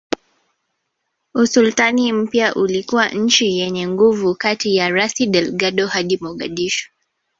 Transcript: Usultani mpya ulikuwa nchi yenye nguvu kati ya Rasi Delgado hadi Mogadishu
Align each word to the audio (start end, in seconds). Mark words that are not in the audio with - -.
Usultani 1.33 2.13
mpya 2.13 2.55
ulikuwa 2.55 3.09
nchi 3.09 3.57
yenye 3.59 3.87
nguvu 3.87 4.35
kati 4.35 4.75
ya 4.75 4.89
Rasi 4.89 5.27
Delgado 5.27 5.87
hadi 5.87 6.17
Mogadishu 6.21 6.89